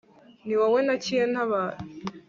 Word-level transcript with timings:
ni 0.45 0.53
wowe 0.59 0.79
ntakiye 0.85 1.23
ntabara 1.31 1.77